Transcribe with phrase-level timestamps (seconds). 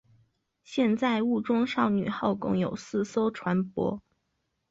[0.63, 3.99] 现在雾中少女号共有四艘船舶。